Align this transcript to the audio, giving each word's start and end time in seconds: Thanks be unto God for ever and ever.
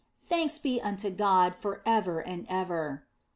Thanks 0.25 0.57
be 0.57 0.81
unto 0.81 1.11
God 1.11 1.53
for 1.53 1.83
ever 1.85 2.21
and 2.21 2.47
ever. 2.49 3.05